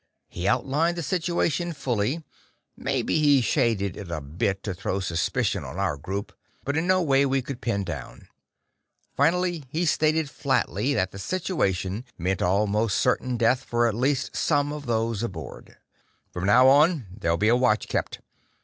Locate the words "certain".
12.97-13.37